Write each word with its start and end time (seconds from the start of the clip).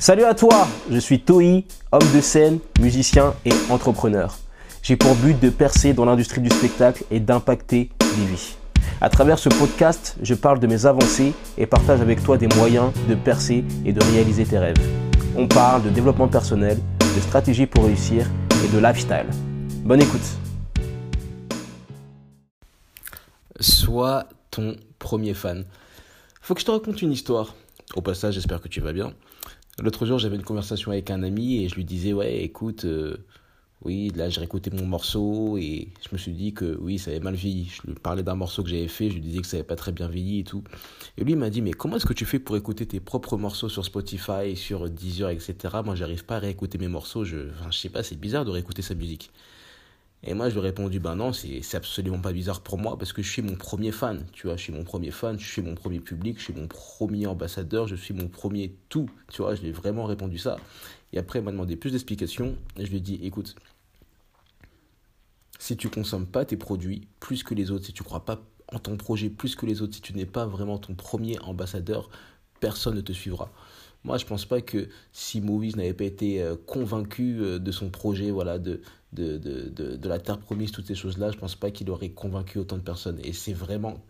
Salut 0.00 0.24
à 0.24 0.34
toi, 0.34 0.66
je 0.90 0.96
suis 0.96 1.20
Toi, 1.20 1.62
homme 1.92 2.12
de 2.14 2.22
scène, 2.22 2.58
musicien 2.80 3.34
et 3.44 3.52
entrepreneur. 3.68 4.34
J'ai 4.82 4.96
pour 4.96 5.14
but 5.14 5.38
de 5.38 5.50
percer 5.50 5.92
dans 5.92 6.06
l'industrie 6.06 6.40
du 6.40 6.48
spectacle 6.48 7.04
et 7.10 7.20
d'impacter 7.20 7.90
des 8.16 8.24
vies. 8.24 8.56
À 9.02 9.10
travers 9.10 9.38
ce 9.38 9.50
podcast, 9.50 10.16
je 10.22 10.32
parle 10.32 10.58
de 10.58 10.66
mes 10.66 10.86
avancées 10.86 11.34
et 11.58 11.66
partage 11.66 12.00
avec 12.00 12.22
toi 12.22 12.38
des 12.38 12.48
moyens 12.56 12.92
de 13.10 13.14
percer 13.14 13.62
et 13.84 13.92
de 13.92 14.02
réaliser 14.02 14.46
tes 14.46 14.58
rêves. 14.58 14.80
On 15.36 15.46
parle 15.46 15.82
de 15.82 15.90
développement 15.90 16.28
personnel, 16.28 16.78
de 17.00 17.20
stratégie 17.20 17.66
pour 17.66 17.84
réussir 17.84 18.24
et 18.64 18.74
de 18.74 18.78
lifestyle. 18.78 19.26
Bonne 19.84 20.00
écoute. 20.00 20.24
Sois 23.60 24.24
ton 24.50 24.76
premier 24.98 25.34
fan. 25.34 25.66
Faut 26.40 26.54
que 26.54 26.60
je 26.62 26.64
te 26.64 26.70
raconte 26.70 27.02
une 27.02 27.12
histoire. 27.12 27.54
Au 27.96 28.00
passage, 28.00 28.32
j'espère 28.32 28.62
que 28.62 28.68
tu 28.68 28.80
vas 28.80 28.94
bien. 28.94 29.12
L'autre 29.80 30.04
jour, 30.04 30.18
j'avais 30.18 30.36
une 30.36 30.42
conversation 30.42 30.90
avec 30.90 31.10
un 31.10 31.22
ami 31.22 31.64
et 31.64 31.68
je 31.68 31.74
lui 31.74 31.84
disais 31.84 32.12
Ouais, 32.12 32.42
écoute, 32.42 32.84
euh, 32.84 33.16
oui, 33.82 34.12
là, 34.14 34.28
j'ai 34.28 34.40
réécouté 34.40 34.70
mon 34.70 34.84
morceau 34.84 35.56
et 35.56 35.88
je 36.02 36.08
me 36.12 36.18
suis 36.18 36.32
dit 36.32 36.52
que 36.52 36.76
oui, 36.82 36.98
ça 36.98 37.10
avait 37.10 37.20
mal 37.20 37.34
vieilli. 37.34 37.70
Je 37.70 37.88
lui 37.88 37.94
parlais 37.94 38.22
d'un 38.22 38.34
morceau 38.34 38.62
que 38.62 38.68
j'avais 38.68 38.88
fait, 38.88 39.08
je 39.08 39.14
lui 39.14 39.22
disais 39.22 39.40
que 39.40 39.46
ça 39.46 39.56
n'avait 39.56 39.66
pas 39.66 39.76
très 39.76 39.92
bien 39.92 40.06
vieilli 40.08 40.40
et 40.40 40.44
tout. 40.44 40.62
Et 41.16 41.24
lui, 41.24 41.32
il 41.32 41.38
m'a 41.38 41.48
dit 41.48 41.62
Mais 41.62 41.72
comment 41.72 41.96
est-ce 41.96 42.04
que 42.04 42.12
tu 42.12 42.26
fais 42.26 42.38
pour 42.38 42.56
écouter 42.58 42.84
tes 42.84 43.00
propres 43.00 43.38
morceaux 43.38 43.70
sur 43.70 43.84
Spotify, 43.86 44.54
sur 44.54 44.90
Deezer, 44.90 45.30
etc. 45.30 45.54
Moi, 45.82 45.94
j'arrive 45.94 46.26
pas 46.26 46.36
à 46.36 46.40
réécouter 46.40 46.76
mes 46.76 46.88
morceaux. 46.88 47.24
Je, 47.24 47.48
enfin, 47.50 47.70
je 47.70 47.78
sais 47.78 47.88
pas, 47.88 48.02
c'est 48.02 48.20
bizarre 48.20 48.44
de 48.44 48.50
réécouter 48.50 48.82
sa 48.82 48.94
musique. 48.94 49.30
Et 50.22 50.34
moi, 50.34 50.50
je 50.50 50.54
lui 50.54 50.60
ai 50.60 50.64
répondu, 50.64 51.00
ben 51.00 51.16
non, 51.16 51.32
c'est 51.32 51.74
absolument 51.74 52.20
pas 52.20 52.32
bizarre 52.32 52.60
pour 52.60 52.76
moi 52.76 52.98
parce 52.98 53.12
que 53.12 53.22
je 53.22 53.30
suis 53.30 53.40
mon 53.40 53.56
premier 53.56 53.90
fan, 53.90 54.26
tu 54.32 54.46
vois, 54.46 54.56
je 54.56 54.62
suis 54.62 54.72
mon 54.72 54.84
premier 54.84 55.10
fan, 55.10 55.38
je 55.38 55.50
suis 55.50 55.62
mon 55.62 55.74
premier 55.74 55.98
public, 55.98 56.38
je 56.38 56.44
suis 56.44 56.52
mon 56.52 56.68
premier 56.68 57.26
ambassadeur, 57.26 57.86
je 57.88 57.96
suis 57.96 58.12
mon 58.12 58.28
premier 58.28 58.76
tout, 58.90 59.08
tu 59.32 59.40
vois, 59.40 59.54
je 59.54 59.62
lui 59.62 59.68
ai 59.68 59.72
vraiment 59.72 60.04
répondu 60.04 60.36
ça. 60.36 60.58
Et 61.14 61.18
après, 61.18 61.38
il 61.38 61.44
m'a 61.44 61.52
demandé 61.52 61.74
plus 61.74 61.92
d'explications 61.92 62.56
et 62.76 62.84
je 62.84 62.90
lui 62.90 62.98
ai 62.98 63.00
dit, 63.00 63.18
écoute, 63.22 63.56
si 65.58 65.76
tu 65.76 65.88
consommes 65.88 66.26
pas 66.26 66.44
tes 66.44 66.56
produits 66.56 67.08
plus 67.18 67.42
que 67.42 67.54
les 67.54 67.70
autres, 67.70 67.86
si 67.86 67.92
tu 67.94 68.02
crois 68.02 68.24
pas 68.24 68.42
en 68.72 68.78
ton 68.78 68.96
projet 68.98 69.30
plus 69.30 69.56
que 69.56 69.64
les 69.64 69.80
autres, 69.80 69.94
si 69.94 70.02
tu 70.02 70.14
n'es 70.14 70.26
pas 70.26 70.46
vraiment 70.46 70.78
ton 70.78 70.94
premier 70.94 71.38
ambassadeur, 71.40 72.10
personne 72.60 72.94
ne 72.94 73.00
te 73.00 73.12
suivra. 73.12 73.50
Moi, 74.04 74.16
je 74.16 74.24
pense 74.24 74.46
pas 74.46 74.60
que 74.62 74.88
si 75.12 75.40
Movies 75.40 75.76
n'avait 75.76 75.92
pas 75.92 76.04
été 76.04 76.42
euh, 76.42 76.56
convaincu 76.66 77.38
euh, 77.40 77.58
de 77.58 77.70
son 77.70 77.90
projet, 77.90 78.30
voilà, 78.30 78.58
de, 78.58 78.80
de, 79.12 79.36
de, 79.36 79.68
de, 79.68 79.96
de 79.96 80.08
la 80.08 80.18
terre 80.18 80.38
promise, 80.38 80.72
toutes 80.72 80.86
ces 80.86 80.94
choses-là, 80.94 81.30
je 81.30 81.36
pense 81.36 81.54
pas 81.54 81.70
qu'il 81.70 81.90
aurait 81.90 82.10
convaincu 82.10 82.58
autant 82.58 82.76
de 82.76 82.82
personnes. 82.82 83.20
Et 83.24 83.32
c'est 83.32 83.52
vraiment 83.52 84.02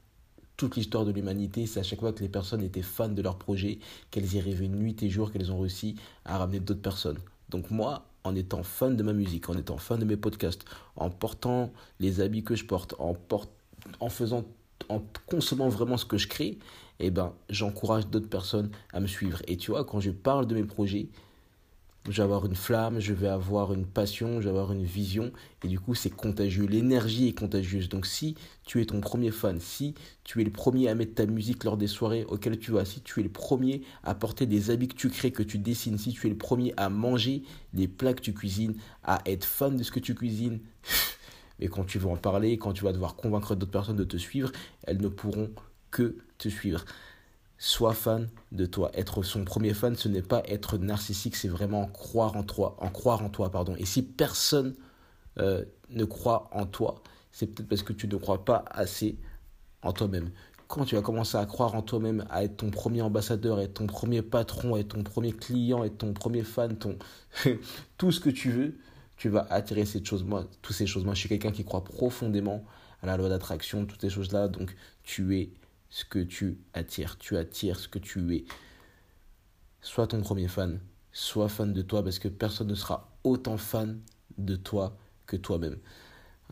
toute 0.57 0.77
l'histoire 0.77 1.05
de 1.07 1.11
l'humanité, 1.11 1.67
c'est 1.67 1.81
à 1.81 1.83
chaque 1.83 2.01
fois 2.01 2.13
que 2.13 2.21
les 2.21 2.29
personnes 2.29 2.63
étaient 2.63 2.83
fans 2.83 3.09
de 3.09 3.23
leur 3.23 3.39
projet, 3.39 3.79
qu'elles 4.11 4.35
y 4.35 4.41
rêvaient 4.41 4.69
nuit 4.69 4.95
et 5.03 5.09
jour, 5.09 5.33
qu'elles 5.33 5.51
ont 5.51 5.59
réussi 5.59 5.97
à 6.27 6.37
ramener 6.37 6.61
d'autres 6.61 6.83
personnes. 6.83 7.19
Donc 7.49 7.71
moi, 7.71 8.07
en 8.25 8.37
étant 8.37 8.63
fan 8.63 8.95
de 8.95 9.03
ma 9.03 9.15
musique, 9.15 9.49
en 9.49 9.57
étant 9.57 9.79
fan 9.79 9.99
de 9.99 10.05
mes 10.05 10.19
podcasts, 10.19 10.67
en 10.97 11.09
portant 11.09 11.73
les 11.99 12.21
habits 12.21 12.45
que 12.45 12.55
je 12.55 12.67
porte, 12.67 12.95
en, 12.99 13.17
en 14.01 14.09
faisant, 14.11 14.45
en 14.91 15.03
consommant 15.27 15.71
vraiment 15.71 15.97
ce 15.97 16.05
que 16.05 16.19
je 16.19 16.29
crée, 16.29 16.59
eh 17.01 17.11
ben, 17.11 17.33
j'encourage 17.49 18.07
d'autres 18.09 18.29
personnes 18.29 18.71
à 18.93 19.01
me 19.01 19.07
suivre. 19.07 19.41
Et 19.49 19.57
tu 19.57 19.71
vois, 19.71 19.85
quand 19.85 20.01
je 20.01 20.11
parle 20.11 20.47
de 20.47 20.55
mes 20.55 20.65
projets, 20.65 21.09
je 22.09 22.13
vais 22.13 22.23
avoir 22.23 22.47
une 22.47 22.55
flamme, 22.55 22.99
je 22.99 23.13
vais 23.13 23.29
avoir 23.29 23.75
une 23.75 23.85
passion, 23.85 24.41
je 24.41 24.45
vais 24.45 24.51
avoir 24.51 24.73
une 24.73 24.85
vision, 24.85 25.33
et 25.63 25.69
du 25.69 25.79
coup 25.79 25.95
c'est 25.95 26.11
contagieux, 26.11 26.65
l'énergie 26.65 27.29
est 27.29 27.39
contagieuse. 27.39 27.89
Donc 27.89 28.07
si 28.07 28.37
tu 28.65 28.81
es 28.81 28.87
ton 28.87 29.01
premier 29.01 29.31
fan, 29.31 29.61
si 29.61 29.95
tu 30.25 30.41
es 30.41 30.45
le 30.45 30.51
premier 30.51 30.89
à 30.89 30.95
mettre 30.95 31.15
ta 31.15 31.27
musique 31.27 31.63
lors 31.65 31.77
des 31.77 31.87
soirées 31.87 32.25
auxquelles 32.25 32.59
tu 32.59 32.73
vas, 32.73 32.87
si 32.87 33.03
tu 33.03 33.21
es 33.21 33.23
le 33.23 33.29
premier 33.29 33.83
à 34.03 34.15
porter 34.15 34.47
des 34.47 34.71
habits 34.71 34.89
que 34.89 34.95
tu 34.95 35.11
crées, 35.11 35.31
que 35.31 35.43
tu 35.43 35.59
dessines, 35.59 35.99
si 35.99 36.13
tu 36.13 36.27
es 36.27 36.31
le 36.31 36.39
premier 36.39 36.73
à 36.79 36.89
manger 36.89 37.43
les 37.75 37.87
plats 37.87 38.15
que 38.15 38.23
tu 38.23 38.33
cuisines, 38.33 38.75
à 39.05 39.21
être 39.27 39.45
fan 39.45 39.77
de 39.77 39.83
ce 39.83 39.93
que 39.93 40.01
tu 40.01 40.15
cuisines, 40.15 40.61
mais 41.61 41.69
quand 41.69 41.85
tu 41.85 41.99
vas 41.99 42.11
en 42.11 42.17
parler, 42.17 42.57
quand 42.57 42.73
tu 42.73 42.85
vas 42.85 42.93
devoir 42.93 43.15
convaincre 43.15 43.55
d'autres 43.55 43.73
personnes 43.73 43.97
de 43.97 44.05
te 44.05 44.17
suivre, 44.17 44.51
elles 44.85 45.01
ne 45.03 45.09
pourront 45.09 45.51
que 45.91 46.17
te 46.39 46.49
suivre. 46.49 46.85
Sois 47.59 47.93
fan 47.93 48.29
de 48.53 48.65
toi. 48.65 48.91
Être 48.95 49.23
son 49.23 49.45
premier 49.45 49.75
fan, 49.75 49.95
ce 49.95 50.09
n'est 50.09 50.23
pas 50.23 50.43
être 50.47 50.79
narcissique, 50.79 51.37
c'est 51.37 51.49
vraiment 51.49 51.87
croire 51.87 52.37
en 52.37 52.43
toi, 52.43 52.77
en 52.81 52.89
croire 52.89 53.23
en 53.23 53.29
toi, 53.29 53.51
pardon. 53.51 53.75
Et 53.77 53.85
si 53.85 54.03
personne 54.03 54.75
euh, 55.39 55.65
ne 55.91 56.05
croit 56.05 56.49
en 56.53 56.65
toi, 56.67 57.03
c'est 57.33 57.47
peut-être 57.47 57.69
parce 57.69 57.83
que 57.83 57.93
tu 57.93 58.09
ne 58.09 58.17
crois 58.17 58.45
pas 58.45 58.65
assez 58.71 59.19
en 59.83 59.93
toi-même. 59.93 60.31
Quand 60.69 60.85
tu 60.85 60.95
vas 60.95 61.03
commencer 61.03 61.37
à 61.37 61.47
croire 61.47 61.75
en 61.75 61.83
toi-même, 61.83 62.25
à 62.31 62.45
être 62.45 62.59
ton 62.59 62.71
premier 62.71 63.03
ambassadeur, 63.03 63.61
être 63.61 63.75
ton 63.75 63.87
premier 63.87 64.23
patron, 64.23 64.77
être 64.77 64.95
ton 64.95 65.03
premier 65.03 65.33
client, 65.33 65.85
être 65.85 65.99
ton 65.99 66.13
premier 66.13 66.45
fan, 66.45 66.77
ton 66.79 66.97
tout 67.99 68.13
ce 68.13 68.21
que 68.21 68.31
tu 68.31 68.51
veux, 68.51 68.79
tu 69.17 69.29
vas 69.29 69.47
attirer 69.51 69.85
moi, 70.25 70.47
toutes 70.63 70.77
ces 70.77 70.87
choses. 70.87 71.05
Moi, 71.05 71.15
je 71.15 71.21
suis 71.21 71.29
quelqu'un 71.29 71.53
qui 71.53 71.65
croit 71.65 71.85
profondément 71.85 72.65
à 73.03 73.07
la 73.07 73.17
loi 73.17 73.29
d'attraction, 73.29 73.85
toutes 73.85 74.01
ces 74.01 74.11
choses-là. 74.11 74.49
Donc, 74.49 74.75
tu 75.03 75.37
es 75.39 75.51
ce 75.91 76.05
que 76.05 76.21
tu 76.21 76.59
attires. 76.73 77.19
Tu 77.19 77.37
attires 77.37 77.79
ce 77.79 77.89
que 77.89 77.99
tu 77.99 78.35
es. 78.35 78.45
Sois 79.83 80.07
ton 80.07 80.21
premier 80.21 80.49
fan. 80.49 80.81
Sois 81.13 81.49
fan 81.49 81.73
de 81.73 81.83
toi 81.83 82.03
parce 82.03 82.19
que 82.19 82.29
personne 82.29 82.69
ne 82.69 82.75
sera 82.75 83.13
autant 83.25 83.57
fan 83.57 84.01
de 84.39 84.57
toi 84.57 84.97
que 85.27 85.37
toi-même. 85.37 85.79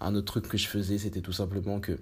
Un 0.00 0.14
autre 0.14 0.26
truc 0.26 0.48
que 0.48 0.58
je 0.58 0.68
faisais, 0.68 0.98
c'était 0.98 1.20
tout 1.20 1.32
simplement 1.32 1.80
que 1.80 1.98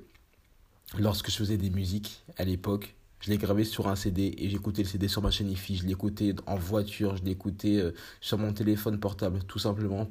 lorsque 0.98 1.30
je 1.30 1.36
faisais 1.36 1.56
des 1.56 1.70
musiques 1.70 2.24
à 2.36 2.44
l'époque, 2.44 2.94
je 3.20 3.30
les 3.30 3.38
gravais 3.38 3.64
sur 3.64 3.88
un 3.88 3.96
CD 3.96 4.34
et 4.38 4.50
j'écoutais 4.50 4.82
le 4.82 4.88
CD 4.88 5.08
sur 5.08 5.22
ma 5.22 5.30
chaîne 5.30 5.50
IFI, 5.50 5.76
je 5.76 5.86
l'écoutais 5.86 6.34
en 6.46 6.56
voiture, 6.56 7.16
je 7.16 7.24
l'écoutais 7.24 7.78
euh, 7.78 7.92
sur 8.20 8.38
mon 8.38 8.52
téléphone 8.52 9.00
portable, 9.00 9.42
tout 9.44 9.58
simplement 9.58 10.08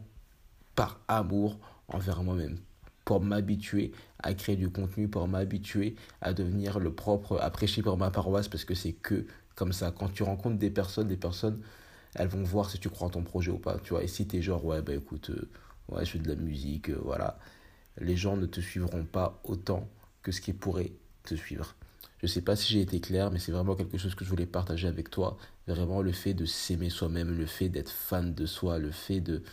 par 0.73 0.99
amour 1.07 1.59
envers 1.87 2.23
moi-même, 2.23 2.57
pour 3.05 3.21
m'habituer 3.21 3.91
à 4.19 4.33
créer 4.33 4.55
du 4.55 4.69
contenu, 4.69 5.07
pour 5.07 5.27
m'habituer 5.27 5.95
à 6.21 6.33
devenir 6.33 6.79
le 6.79 6.93
propre, 6.93 7.39
à 7.39 7.49
prêcher 7.51 7.81
pour 7.81 7.97
ma 7.97 8.11
paroisse, 8.11 8.47
parce 8.47 8.65
que 8.65 8.75
c'est 8.75 8.93
que 8.93 9.25
comme 9.55 9.73
ça. 9.73 9.91
Quand 9.91 10.09
tu 10.09 10.23
rencontres 10.23 10.57
des 10.57 10.69
personnes, 10.69 11.07
des 11.07 11.17
personnes, 11.17 11.61
elles 12.15 12.27
vont 12.27 12.43
voir 12.43 12.69
si 12.69 12.79
tu 12.79 12.89
crois 12.89 13.07
en 13.07 13.11
ton 13.11 13.23
projet 13.23 13.51
ou 13.51 13.57
pas, 13.57 13.79
tu 13.79 13.91
vois. 13.91 14.03
Et 14.03 14.07
si 14.07 14.27
tu 14.27 14.37
es 14.37 14.41
genre, 14.41 14.63
ouais, 14.65 14.81
bah 14.81 14.93
écoute, 14.93 15.31
euh, 15.31 15.49
ouais, 15.89 16.05
je 16.05 16.11
fais 16.11 16.19
de 16.19 16.27
la 16.27 16.35
musique, 16.35 16.89
euh, 16.89 16.99
voilà, 17.03 17.39
les 17.99 18.15
gens 18.15 18.37
ne 18.37 18.45
te 18.45 18.61
suivront 18.61 19.05
pas 19.05 19.39
autant 19.43 19.89
que 20.21 20.31
ce 20.31 20.41
qui 20.41 20.53
pourrait 20.53 20.91
te 21.23 21.35
suivre. 21.35 21.75
Je 22.21 22.27
sais 22.27 22.41
pas 22.41 22.55
si 22.55 22.73
j'ai 22.73 22.81
été 22.81 22.99
clair, 22.99 23.31
mais 23.31 23.39
c'est 23.39 23.51
vraiment 23.51 23.75
quelque 23.75 23.97
chose 23.97 24.15
que 24.15 24.25
je 24.25 24.29
voulais 24.29 24.45
partager 24.45 24.87
avec 24.87 25.09
toi. 25.09 25.37
Vraiment 25.67 26.01
le 26.01 26.11
fait 26.11 26.33
de 26.33 26.45
s'aimer 26.45 26.89
soi-même, 26.89 27.37
le 27.37 27.45
fait 27.45 27.69
d'être 27.69 27.91
fan 27.91 28.33
de 28.33 28.45
soi, 28.45 28.79
le 28.79 28.91
fait 28.91 29.19
de, 29.19 29.43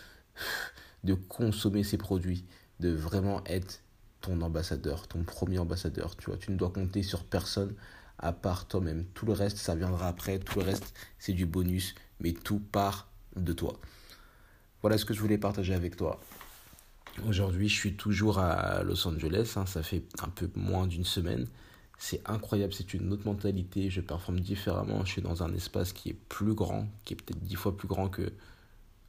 de 1.04 1.14
consommer 1.14 1.82
ses 1.82 1.98
produits, 1.98 2.44
de 2.82 2.90
vraiment 2.90 3.42
être 3.46 3.80
ton 4.20 4.40
ambassadeur, 4.42 5.08
ton 5.08 5.22
premier 5.22 5.58
ambassadeur. 5.58 6.16
Tu 6.16 6.26
vois, 6.26 6.36
tu 6.36 6.50
ne 6.50 6.56
dois 6.56 6.70
compter 6.70 7.02
sur 7.02 7.24
personne 7.24 7.74
à 8.18 8.32
part 8.32 8.66
toi-même. 8.66 9.04
Tout 9.14 9.24
le 9.24 9.32
reste, 9.32 9.56
ça 9.56 9.74
viendra 9.74 10.08
après. 10.08 10.38
Tout 10.38 10.58
le 10.58 10.66
reste, 10.66 10.94
c'est 11.18 11.32
du 11.32 11.46
bonus, 11.46 11.94
mais 12.20 12.32
tout 12.32 12.60
part 12.60 13.08
de 13.36 13.52
toi. 13.52 13.80
Voilà 14.82 14.98
ce 14.98 15.04
que 15.04 15.14
je 15.14 15.20
voulais 15.20 15.38
partager 15.38 15.74
avec 15.74 15.96
toi. 15.96 16.20
Aujourd'hui, 17.26 17.68
je 17.68 17.74
suis 17.74 17.94
toujours 17.94 18.38
à 18.38 18.82
Los 18.82 19.06
Angeles. 19.06 19.54
Hein, 19.56 19.66
ça 19.66 19.82
fait 19.82 20.02
un 20.22 20.28
peu 20.28 20.50
moins 20.56 20.86
d'une 20.86 21.04
semaine. 21.04 21.46
C'est 21.98 22.20
incroyable, 22.28 22.72
c'est 22.72 22.94
une 22.94 23.12
autre 23.12 23.26
mentalité. 23.26 23.90
Je 23.90 24.00
performe 24.00 24.40
différemment. 24.40 25.04
Je 25.04 25.12
suis 25.12 25.22
dans 25.22 25.44
un 25.44 25.54
espace 25.54 25.92
qui 25.92 26.10
est 26.10 26.18
plus 26.28 26.54
grand, 26.54 26.88
qui 27.04 27.14
est 27.14 27.16
peut-être 27.16 27.40
dix 27.40 27.54
fois 27.54 27.76
plus 27.76 27.86
grand 27.86 28.08
que, 28.08 28.32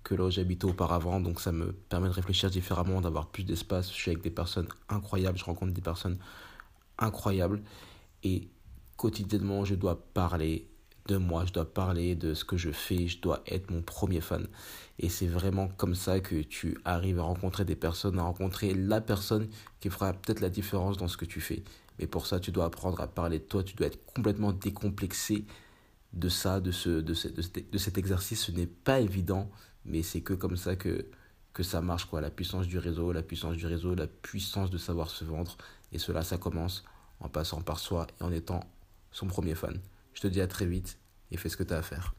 que 0.03 0.15
là 0.15 0.25
où 0.25 0.31
j'habitais 0.31 0.65
auparavant. 0.65 1.19
Donc 1.19 1.41
ça 1.41 1.51
me 1.51 1.71
permet 1.71 2.07
de 2.07 2.13
réfléchir 2.13 2.49
différemment, 2.49 3.01
d'avoir 3.01 3.27
plus 3.27 3.43
d'espace. 3.43 3.89
Je 3.89 3.95
suis 3.95 4.11
avec 4.11 4.23
des 4.23 4.29
personnes 4.29 4.67
incroyables, 4.89 5.37
je 5.37 5.45
rencontre 5.45 5.73
des 5.73 5.81
personnes 5.81 6.17
incroyables. 6.97 7.61
Et 8.23 8.47
quotidiennement, 8.97 9.65
je 9.65 9.75
dois 9.75 10.05
parler 10.13 10.67
de 11.07 11.17
moi, 11.17 11.45
je 11.45 11.51
dois 11.51 11.71
parler 11.71 12.15
de 12.15 12.33
ce 12.33 12.45
que 12.45 12.55
je 12.55 12.71
fais, 12.71 13.07
je 13.07 13.19
dois 13.19 13.43
être 13.47 13.71
mon 13.71 13.81
premier 13.81 14.21
fan. 14.21 14.47
Et 14.99 15.09
c'est 15.09 15.27
vraiment 15.27 15.67
comme 15.67 15.95
ça 15.95 16.19
que 16.19 16.41
tu 16.41 16.77
arrives 16.85 17.19
à 17.19 17.23
rencontrer 17.23 17.65
des 17.65 17.75
personnes, 17.75 18.19
à 18.19 18.23
rencontrer 18.23 18.73
la 18.73 19.01
personne 19.01 19.49
qui 19.79 19.89
fera 19.89 20.13
peut-être 20.13 20.39
la 20.39 20.49
différence 20.49 20.97
dans 20.97 21.07
ce 21.07 21.17
que 21.17 21.25
tu 21.25 21.41
fais. 21.41 21.63
Mais 21.99 22.07
pour 22.07 22.25
ça, 22.25 22.39
tu 22.39 22.51
dois 22.51 22.65
apprendre 22.65 23.01
à 23.01 23.07
parler 23.07 23.39
de 23.39 23.43
toi, 23.43 23.63
tu 23.63 23.75
dois 23.75 23.87
être 23.87 24.03
complètement 24.05 24.53
décomplexé 24.53 25.45
de 26.13 26.29
ça, 26.29 26.59
de, 26.59 26.71
ce, 26.71 26.89
de, 26.89 27.13
de 27.71 27.77
cet 27.77 27.97
exercice. 27.97 28.45
Ce 28.45 28.51
n'est 28.51 28.67
pas 28.67 28.99
évident, 28.99 29.49
mais 29.85 30.03
c'est 30.03 30.21
que 30.21 30.33
comme 30.33 30.57
ça 30.57 30.75
que, 30.75 31.05
que 31.53 31.63
ça 31.63 31.81
marche, 31.81 32.05
quoi. 32.05 32.21
La 32.21 32.29
puissance 32.29 32.67
du 32.67 32.77
réseau, 32.77 33.11
la 33.11 33.23
puissance 33.23 33.57
du 33.57 33.65
réseau, 33.65 33.95
la 33.95 34.07
puissance 34.07 34.69
de 34.69 34.77
savoir 34.77 35.09
se 35.09 35.25
vendre. 35.25 35.57
Et 35.91 35.99
cela, 35.99 36.23
ça 36.23 36.37
commence 36.37 36.83
en 37.19 37.29
passant 37.29 37.61
par 37.61 37.79
soi 37.79 38.07
et 38.19 38.23
en 38.23 38.31
étant 38.31 38.61
son 39.11 39.27
premier 39.27 39.55
fan. 39.55 39.79
Je 40.13 40.21
te 40.21 40.27
dis 40.27 40.41
à 40.41 40.47
très 40.47 40.65
vite 40.65 40.97
et 41.31 41.37
fais 41.37 41.49
ce 41.49 41.57
que 41.57 41.63
tu 41.63 41.73
as 41.73 41.77
à 41.77 41.81
faire. 41.81 42.13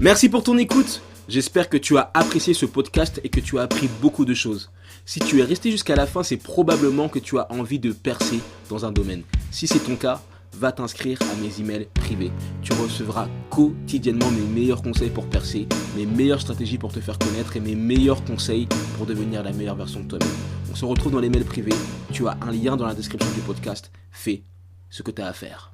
Merci 0.00 0.28
pour 0.28 0.42
ton 0.42 0.58
écoute. 0.58 1.00
J'espère 1.28 1.68
que 1.68 1.76
tu 1.76 1.96
as 1.96 2.10
apprécié 2.14 2.52
ce 2.52 2.66
podcast 2.66 3.20
et 3.24 3.28
que 3.28 3.40
tu 3.40 3.58
as 3.58 3.62
appris 3.62 3.88
beaucoup 4.02 4.24
de 4.24 4.34
choses. 4.34 4.70
Si 5.06 5.20
tu 5.20 5.40
es 5.40 5.44
resté 5.44 5.70
jusqu'à 5.70 5.94
la 5.94 6.06
fin, 6.06 6.22
c'est 6.22 6.36
probablement 6.36 7.08
que 7.08 7.18
tu 7.18 7.38
as 7.38 7.50
envie 7.52 7.78
de 7.78 7.92
percer 7.92 8.40
dans 8.68 8.84
un 8.84 8.92
domaine. 8.92 9.22
Si 9.50 9.66
c'est 9.66 9.78
ton 9.78 9.96
cas, 9.96 10.20
va 10.58 10.72
t'inscrire 10.72 11.18
à 11.22 11.34
mes 11.42 11.60
emails 11.60 11.88
privés. 11.94 12.32
Tu 12.62 12.72
recevras 12.72 13.28
quotidiennement 13.50 14.30
mes 14.30 14.60
meilleurs 14.60 14.82
conseils 14.82 15.10
pour 15.10 15.26
percer, 15.26 15.66
mes 15.96 16.06
meilleures 16.06 16.40
stratégies 16.40 16.78
pour 16.78 16.92
te 16.92 17.00
faire 17.00 17.18
connaître 17.18 17.56
et 17.56 17.60
mes 17.60 17.74
meilleurs 17.74 18.24
conseils 18.24 18.68
pour 18.96 19.06
devenir 19.06 19.42
la 19.42 19.52
meilleure 19.52 19.76
version 19.76 20.00
de 20.00 20.08
toi-même. 20.08 20.28
On 20.70 20.74
se 20.74 20.84
retrouve 20.84 21.12
dans 21.12 21.20
les 21.20 21.30
mails 21.30 21.44
privés. 21.44 21.74
Tu 22.12 22.26
as 22.26 22.36
un 22.42 22.52
lien 22.52 22.76
dans 22.76 22.86
la 22.86 22.94
description 22.94 23.30
du 23.32 23.40
podcast. 23.40 23.90
Fais 24.10 24.44
ce 24.90 25.02
que 25.02 25.10
tu 25.10 25.22
as 25.22 25.26
à 25.26 25.32
faire. 25.32 25.72